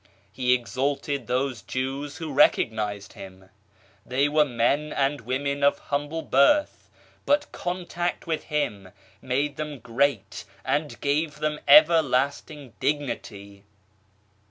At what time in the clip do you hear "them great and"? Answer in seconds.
9.57-10.99